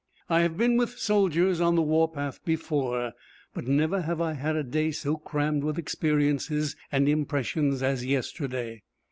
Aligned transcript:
I 0.31 0.39
have 0.41 0.57
been 0.57 0.77
with 0.77 0.97
soldiers 0.97 1.61
on 1.61 1.75
the 1.75 1.83
warpath 1.83 2.43
before, 2.43 3.13
but 3.53 3.67
never 3.67 4.01
have 4.01 4.19
I 4.19 4.33
had 4.33 4.55
a 4.55 4.63
day 4.63 4.89
so 4.89 5.15
crammed 5.15 5.63
with 5.63 5.77
experiences 5.77 6.75
and 6.91 7.07
impressions 7.07 7.83
as 7.83 8.03
yesterday. 8.03 8.81